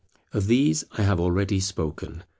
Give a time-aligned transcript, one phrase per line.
[0.33, 2.23] Of these I have already spoken.